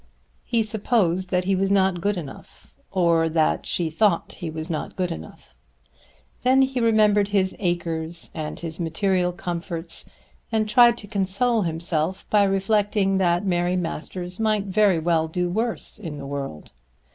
He 0.43 0.63
supposed 0.63 1.29
that 1.29 1.43
he 1.43 1.55
was 1.55 1.69
not 1.69 2.01
good 2.01 2.17
enough; 2.17 2.73
or 2.89 3.29
that 3.29 3.67
she 3.67 3.91
thought 3.91 4.31
he 4.31 4.49
was 4.49 4.67
not 4.67 4.95
good 4.95 5.11
enough. 5.11 5.53
Then 6.41 6.63
he 6.63 6.79
remembered 6.79 7.27
his 7.27 7.55
acres, 7.59 8.31
and 8.33 8.59
his 8.59 8.79
material 8.79 9.31
comforts, 9.31 10.07
and 10.51 10.67
tried 10.67 10.97
to 10.97 11.07
console 11.07 11.61
himself 11.61 12.27
by 12.31 12.45
reflecting 12.45 13.19
that 13.19 13.45
Mary 13.45 13.75
Masters 13.75 14.39
might 14.39 14.65
very 14.65 14.97
well 14.97 15.27
do 15.27 15.51
worse 15.51 15.99
in 15.99 16.17
the 16.17 16.25
world. 16.25 16.71